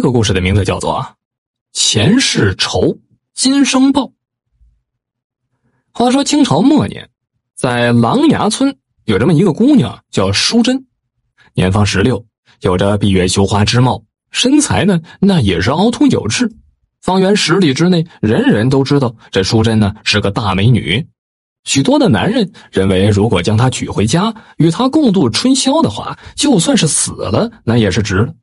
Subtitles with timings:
[0.00, 0.94] 这个故事的名字叫做
[1.74, 2.96] 《前世仇，
[3.34, 4.04] 今生报》。
[5.92, 7.10] 话说清朝末年，
[7.54, 8.74] 在琅琊村
[9.04, 10.86] 有这么一个姑娘，叫淑贞，
[11.52, 12.24] 年方十六，
[12.62, 16.50] 有着闭月羞花之貌，身材呢那也是凹凸有致。
[17.02, 21.06] 方圆十里之内，人人都知道这淑贞呢是个大美女。
[21.64, 28.34] 许多的男人认为，如果将她娶回家，与她共度春宵的话，就算是死了，那也是值了。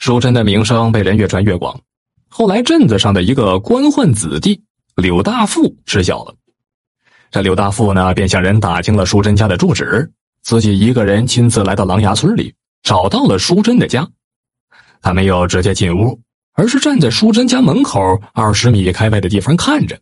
[0.00, 1.78] 淑贞的名声被人越传越广，
[2.30, 4.58] 后来镇子上的一个官宦子弟
[4.96, 6.34] 柳大富知晓了，
[7.30, 10.10] 这柳大富呢，便向人打听了淑贞家的住址，
[10.42, 14.08] 自己一个人亲自来到狼牙村里，找到了淑贞的家。
[15.02, 16.18] 他没有直接进屋，
[16.54, 18.00] 而是站在淑贞家门口
[18.32, 20.00] 二十米开外的地方看着。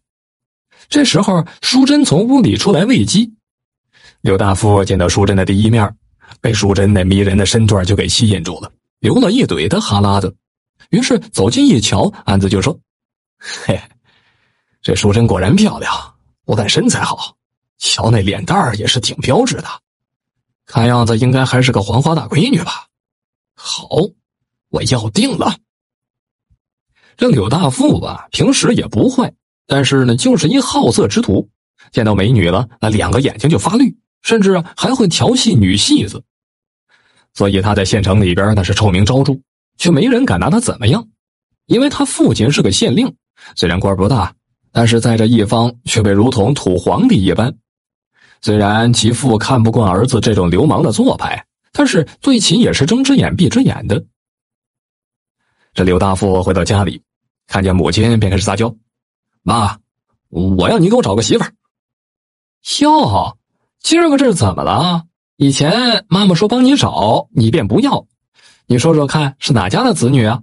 [0.88, 3.34] 这时候，淑贞从屋里出来喂鸡。
[4.20, 5.92] 柳大富见到淑贞的第一面，
[6.40, 8.70] 被淑贞那迷人的身段就给吸引住了，
[9.00, 10.36] 流了一嘴的哈喇子。
[10.90, 12.78] 于是走近一瞧，安子就说
[13.38, 13.80] ：“嘿，
[14.80, 15.92] 这淑贞果然漂亮，
[16.44, 17.36] 不但身材好，
[17.78, 19.68] 瞧那脸蛋儿也是挺标致的，
[20.66, 22.86] 看样子应该还是个黄花大闺女吧？
[23.54, 23.88] 好，
[24.70, 25.56] 我要定了。”
[27.18, 29.34] 这柳大富吧，平时也不坏。
[29.66, 31.50] 但是呢，就是一好色之徒，
[31.92, 36.24] 见到美女了，那两个眼睛就发绿，甚至还会调戏女戏子。
[37.38, 39.32] 所以他在县城里边那是臭名昭著，
[39.76, 41.06] 却没人敢拿他怎么样，
[41.66, 43.14] 因为他父亲是个县令，
[43.54, 44.34] 虽然官不大，
[44.72, 47.54] 但是在这一方却被如同土皇帝一般。
[48.40, 54.04] 虽然其父看不惯儿子这种流氓的做派，但是对其也是睁只眼闭只眼的。
[55.74, 57.00] 这柳大富回到家里，
[57.46, 58.74] 看见母亲，便开始撒娇。
[59.44, 59.78] 妈，
[60.28, 61.52] 我要你给我找个媳妇儿。
[62.80, 63.38] 哟，
[63.78, 65.04] 今儿个这是怎么了？
[65.40, 68.08] 以前妈妈说帮你找，你便不要。
[68.66, 70.42] 你说说看，是哪家的子女啊？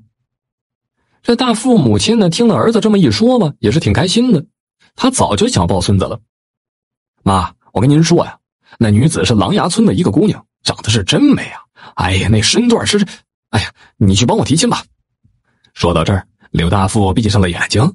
[1.21, 4.45] 这大富母亲呢，听了儿子这么一说吧，也是挺开心的。
[4.95, 6.17] 他早就想抱孙子了。
[7.23, 8.37] 妈，我跟您说呀，
[8.79, 11.59] 那女子是琅琊村的一个姑娘，长得是真美啊！
[11.95, 13.05] 哎呀，那身段是……
[13.49, 14.81] 哎呀，你去帮我提亲吧。
[15.73, 17.93] 说到这儿，刘大富闭上了眼睛。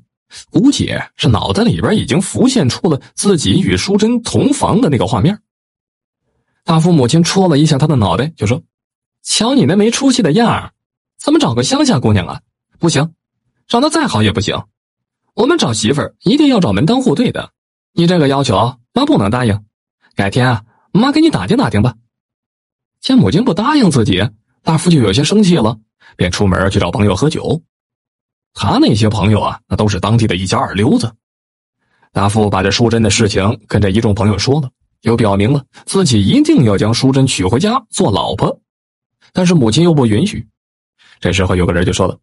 [0.50, 5.40] 估计是脑袋里边已经浮现出了自己与淑贞同房的那个画面。
[6.64, 8.62] 大富母亲戳了一下他的脑袋，就说
[9.22, 10.72] ：“瞧你那没出息的样儿，
[11.18, 12.40] 怎么找个乡下姑娘啊？
[12.78, 13.14] 不行，
[13.66, 14.62] 长得再好也不行。
[15.34, 17.50] 我们找媳妇儿一定要找门当户对的。
[17.92, 19.64] 你这个要求，妈不能答应。
[20.14, 21.94] 改天啊，妈给你打听打听吧。”
[23.00, 24.22] 见母亲不答应自己，
[24.62, 25.78] 大富就有些生气了，
[26.16, 27.62] 便出门去找朋友喝酒。
[28.52, 31.10] 他那些朋友啊，那都是当地的一家二流子。
[32.12, 34.70] 大富把这淑珍的事情跟这一众朋友说了，
[35.02, 38.60] 又表明了自己一定要将淑贞娶回家做老婆，
[39.32, 40.46] 但是母亲又不允许。
[41.20, 42.18] 这时候有个人就说了：“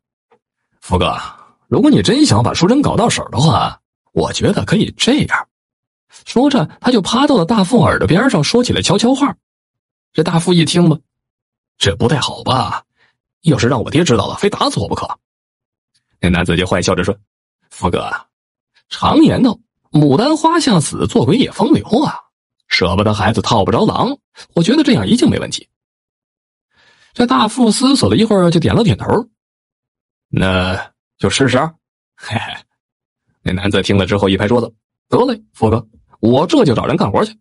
[0.81, 1.17] 福哥，
[1.67, 3.79] 如果你真想把淑贞搞到手的话，
[4.11, 5.47] 我觉得可以这样。”
[6.25, 9.35] 说着，他就趴到了大富耳朵边上，说起了悄悄话。
[10.13, 10.97] 这大富一听吧，
[11.77, 12.83] 这不太好吧？
[13.41, 15.07] 要是让我爹知道了，非打死我不可。
[16.19, 17.15] 那男子就坏笑着说
[17.69, 18.09] ：“福哥，
[18.89, 19.59] 常言道，
[19.91, 22.19] 牡丹花下死，做鬼也风流啊！
[22.67, 24.17] 舍不得孩子套不着狼，
[24.53, 25.67] 我觉得这样一定没问题。”
[27.13, 29.05] 这大富思索了一会儿，就点了点头
[30.29, 31.57] ：“那就试试。”
[32.15, 32.53] 嘿嘿，
[33.41, 34.71] 那男子听了之后一拍桌子
[35.09, 35.87] ：“得嘞，福哥，
[36.19, 37.35] 我这就找人干活去。”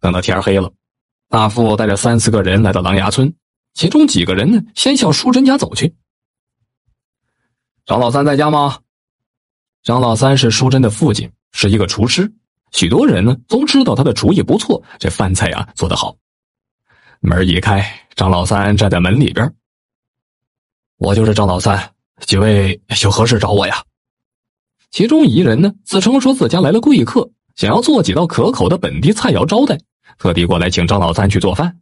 [0.00, 0.72] 等到天黑了，
[1.28, 3.32] 大富带着三四个人来到狼牙村，
[3.74, 5.94] 其中几个人呢，先向淑贞家走去。
[7.84, 8.80] 张老三在家吗？
[9.84, 12.32] 张老三是淑贞的父亲，是一个厨师。
[12.72, 16.16] 许多人呢都知道他的厨艺不错，这饭菜啊做得好。
[17.20, 17.84] 门一开，
[18.14, 19.54] 张老三站在门里边。
[20.98, 23.82] 我就是张老三，几位有何事找我呀？
[24.90, 29.78] 其中一人呢自称说自家来了贵客，想要做几道可口的本地菜肴招待，
[30.18, 31.78] 特地过来请张老三去做饭。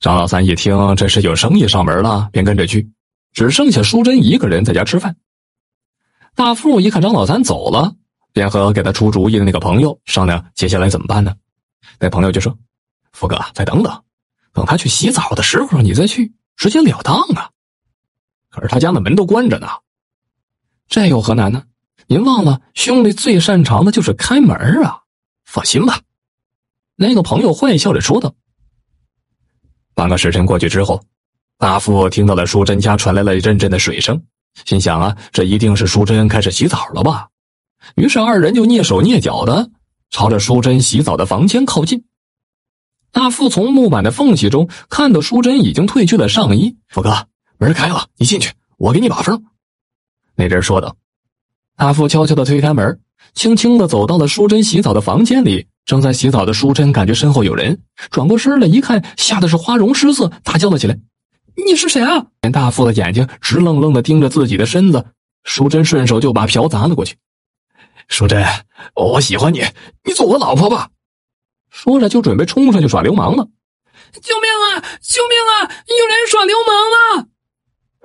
[0.00, 2.90] 张老三一听这是有生意上门了，便跟着去。
[3.32, 5.16] 只剩下淑贞一个人在家吃饭。
[6.34, 7.94] 大富一看张老三走了，
[8.38, 11.34] 便和给他出主意的那个朋友商量接下来怎么办呢？
[11.98, 12.56] 那朋友就说
[13.10, 14.00] ：“富哥，再等等，
[14.52, 17.50] 等他去洗澡的时候，你再去，直截了当啊。”
[18.48, 19.66] 可是他家的门都关着呢，
[20.86, 21.64] 这有何难呢？
[22.06, 25.00] 您忘了，兄弟最擅长的就是开门啊！
[25.44, 26.00] 放心吧。
[26.94, 28.32] 那个朋友坏笑着说道。
[29.94, 31.02] 半个时辰过去之后。
[31.58, 34.22] 大富听到了淑贞家传来了一阵阵的水声，
[34.64, 37.28] 心想啊，这一定是淑贞开始洗澡了吧？
[37.96, 39.70] 于是二人就蹑手蹑脚的
[40.10, 42.04] 朝着淑贞洗澡的房间靠近。
[43.10, 47.26] 大富从木板的缝隙中看到淑贞已经褪去了上衣，富哥，
[47.58, 49.44] 门开了，你进去，我给你把风。”
[50.36, 50.96] 那人说道。
[51.76, 53.00] 大富悄悄的推开门，
[53.34, 55.66] 轻轻的走到了淑珍洗澡的房间里。
[55.84, 57.80] 正在洗澡的淑珍感觉身后有人，
[58.10, 60.98] 转过身来一看，吓得是花容失色，大叫了起来
[61.66, 65.06] ：“你是谁啊？”大富的眼睛直愣愣的盯着自己的身子。
[65.44, 67.16] 淑珍顺手就把瓢砸了过去。
[68.08, 68.44] 淑珍，
[68.94, 69.62] 我喜欢你，
[70.04, 70.88] 你做我老婆吧。
[71.70, 73.46] 说着就准备冲上去耍流氓了。
[74.22, 74.84] 救命啊！
[75.02, 75.70] 救命啊！
[75.86, 77.28] 有人耍流氓了！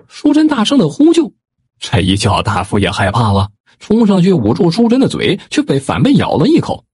[0.08, 1.34] 淑珍大声的呼救。
[1.80, 6.86] 这一叫，大富也害怕了，冲上去捂住淑珍的嘴，却被反被咬了一口。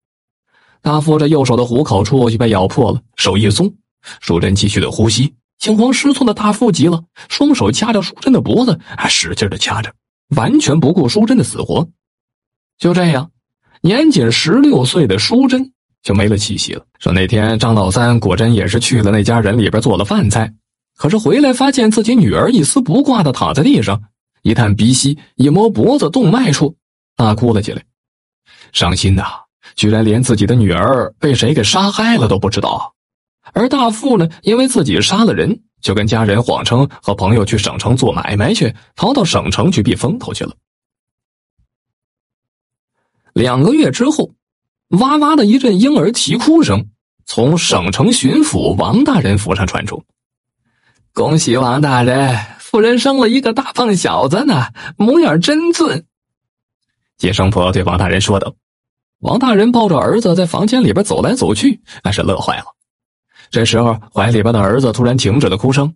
[0.81, 3.73] 大富这右手的虎口处就被咬破了，手一松，
[4.21, 5.33] 淑珍继续的呼吸。
[5.57, 9.91] 惊慌失措的大富急了，双手掐着淑珍的脖子，还使劲的掐着，
[10.35, 11.89] 完全不顾淑珍的死活。
[12.79, 13.29] 就这样，
[13.81, 16.85] 年仅十六岁的淑珍就没了气息了。
[16.97, 20.53] 说那天张老三果真也是去了那家人里边做了饭菜，
[20.95, 24.01] 可是回来发现自己女儿一丝不挂的躺在地上，
[24.43, 26.77] 一探鼻息，一摸脖子动脉处，
[27.17, 27.83] 大哭了起来，
[28.71, 29.25] 伤心呐。
[29.75, 32.95] 居然连自己的女儿被谁给杀害了都不知道，
[33.53, 40.55] 而大富呢，因为自己杀了人，就跟家人谎称和朋友去省城做买卖去，逃到省城去避风头去了。
[43.39, 44.33] 两个月之后，
[44.99, 46.89] 哇哇的一阵婴儿啼哭声
[47.25, 50.03] 从省城巡抚王大人府上传出
[51.15, 54.65] ：“恭喜王大人，夫人生了一个大胖小子呢，
[54.97, 56.03] 模样真俊。”
[57.17, 58.53] 接生婆对王大人说道。
[59.19, 62.65] 王大人抱着儿子在房间里边走来走去，那是乐坏了。
[63.49, 65.95] 这时候，怀里边的儿子突然停止了哭声，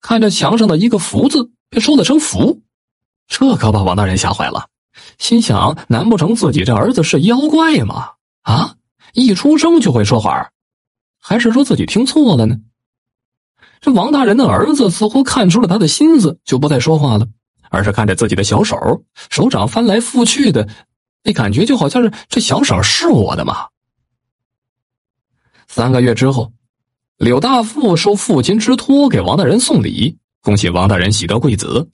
[0.00, 2.62] 看着墙上的一个福字，便说了声“福”，
[3.28, 4.68] 这可把王大人吓坏了，
[5.16, 8.10] 心想：难不成自己这儿子是妖怪吗？
[8.42, 8.74] 啊，
[9.14, 10.50] 一出生就会说话，
[11.20, 12.56] 还是说自己听错了呢？
[13.80, 17.26] 这王大人的儿子似乎看出了他的心思，就不再说话了，
[17.70, 18.76] 而是看着自己的小手，
[19.30, 20.68] 手掌翻来覆去的。
[21.22, 23.68] 那感觉就好像是这小手是我的嘛。
[25.66, 26.52] 三个月之后，
[27.18, 31.88] 柳大富受父亲之托给王大人送礼，恭喜王大人喜得贵子。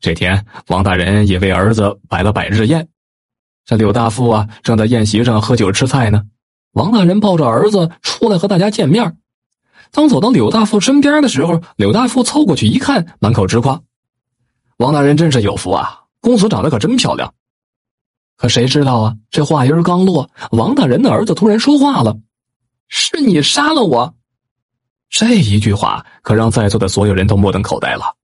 [0.00, 2.88] 这天，王大人也为儿子摆了百日宴。
[3.64, 6.22] 这柳大富啊，正在宴席上喝酒吃菜呢。
[6.72, 9.16] 王大人抱着儿子出来和大家见面。
[9.90, 13.80] 当走到柳大富身边的时候，柳大富凑过去一看，满口直夸
[14.78, 17.32] ：“王大人真是有福啊，公子长得可真漂亮。”
[18.36, 19.14] 可谁知道啊？
[19.30, 22.18] 这话音刚落，王大人的儿子突然说话了
[22.88, 24.14] ：“是你杀了我！”
[25.08, 28.16] 这一句话可让在座的所有人都目瞪口呆了。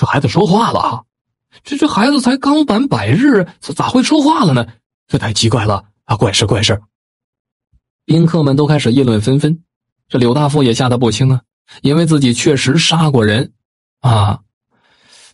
[0.00, 1.04] 这孩子说话了？
[1.62, 4.66] 这这孩子才刚满百日，咋会说话了呢？
[5.06, 6.16] 这太奇怪了啊！
[6.16, 6.80] 怪事怪事！
[8.06, 9.62] 宾客们都开始议论纷纷。
[10.08, 11.42] 这柳大富也吓得不轻啊，
[11.82, 13.52] 因为自己确实杀过人
[14.00, 14.40] 啊。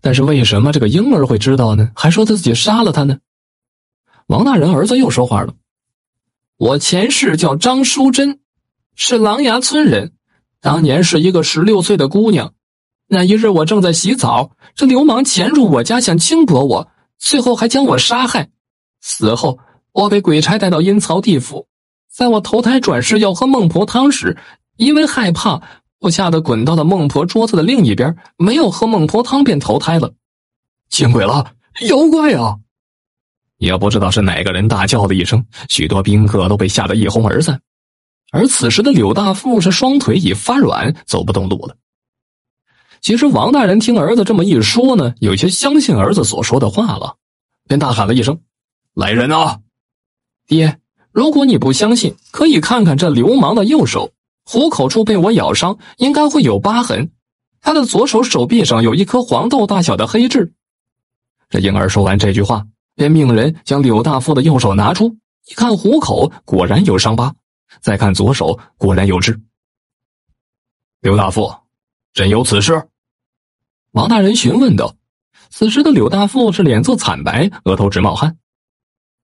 [0.00, 1.92] 但是为什么这个婴儿会知道呢？
[1.94, 3.19] 还说自己杀了他呢？
[4.26, 5.54] 王大人儿子又说话了
[6.58, 8.40] ：“我前世叫张淑珍，
[8.96, 10.14] 是狼牙村人，
[10.60, 12.52] 当年是一个十六岁的姑娘。
[13.08, 16.88] 那一日我正在洗澡，这流氓潜入我家想轻薄我，
[17.19, 18.49] 最后还将我杀害。
[19.00, 19.58] 死后
[19.93, 21.69] 我被鬼差带到阴曹地府，
[22.12, 24.37] 在我投胎转世要喝孟婆汤时，
[24.76, 25.62] 因为害怕，
[26.00, 30.12] 我吓得滚到了孟婆桌子的另一边，没有喝孟婆汤便投胎了。
[30.88, 31.53] 见鬼了，
[31.89, 32.56] 妖怪啊！”
[33.58, 37.60] 也不知道是哪个人大叫了一声，许多宾客都被吓得一哄而散。
[38.32, 41.77] 而此时的柳大富是双腿已发软，走不动路了。
[43.06, 47.15] 其实王大人听儿子这么一说呢，有些相信儿子所说的话了，
[47.69, 48.41] 便大喊了一声
[48.94, 49.60] ：“来人啊！
[50.48, 50.81] 爹，
[51.13, 54.10] 如果你不相信，可以看看这流氓的右手，
[54.44, 57.13] 虎口处被我咬伤，应该会有疤痕。
[57.60, 60.53] 他的左手手臂上有一颗黄豆大小的黑痣。”
[61.48, 62.67] 这婴儿说完这句话。
[62.96, 65.17] 便命人将柳大富的右手拿出，
[65.48, 67.32] 一看虎口果然有伤疤，
[67.81, 69.41] 再看左手果然有痣。
[71.03, 71.55] 柳大富，
[72.13, 72.89] 真有此事？
[73.96, 74.94] 王大人询问道。
[75.48, 78.36] 此时的柳大富是脸色惨白，额头直冒汗。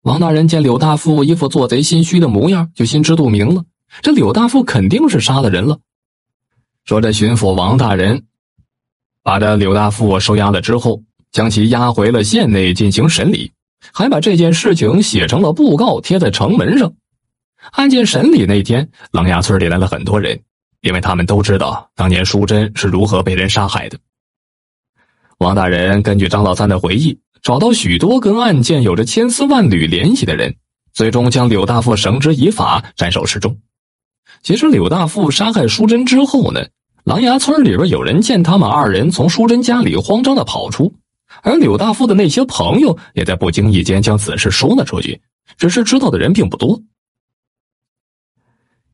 [0.01, 3.63] 王大人见柳大富一副做贼心虚的模样，就心知肚明了，
[4.01, 5.79] 这柳大富肯定是杀了人了。
[6.87, 8.25] 说这巡抚王大人
[9.23, 11.03] 把这柳大富收押了之后，
[11.33, 13.53] 将其押回了县内进行审理。
[13.93, 16.95] 还把这件事情写成了布告，贴在城门上。
[17.73, 20.41] 案件审理那天，狼牙村里来了很多人，
[20.81, 23.99] 因为他们都知道当年淑珍是如何被人杀害的。
[25.43, 30.55] 王大人根据张老三的回忆，找到许多跟案件有着千丝万缕联系的人，
[30.93, 33.59] 最终将柳大富绳之以法，斩首示众。
[34.43, 36.65] 其实，柳大富杀害淑珍之后呢，
[37.05, 40.95] 狼牙村里边有人见他们二人从淑珍家里慌张的跑出，
[41.43, 45.21] 而柳大富的那些朋友也在不经意间将此事说了出去，
[45.59, 46.81] 只是知道的人并不多。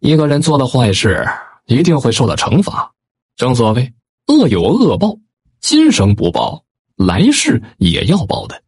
[0.01, 1.27] 一个人做了坏事，
[1.67, 2.93] 一定会受到惩罚。
[3.37, 3.93] 正所谓
[4.27, 5.17] 恶有恶报，
[5.71, 6.65] 今生不报，
[6.97, 8.63] 来世也要报的。